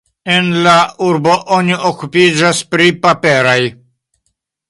[0.35, 0.71] En la
[1.07, 3.57] urbo oni okupiĝas pri paperoj.